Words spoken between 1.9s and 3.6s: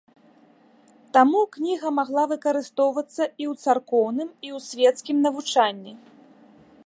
магла выкарыстоўвацца і ў